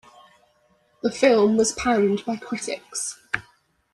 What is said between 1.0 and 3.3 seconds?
The film was panned by critics.